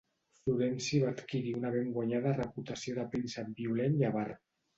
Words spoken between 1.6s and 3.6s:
ben guanyada reputació de príncep